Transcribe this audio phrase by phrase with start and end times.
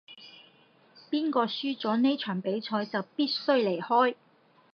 [1.11, 4.15] 邊個輸咗呢場比賽就必須離開